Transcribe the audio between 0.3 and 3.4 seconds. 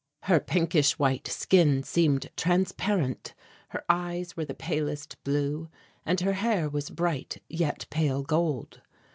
pinkish white skin seemed transparent,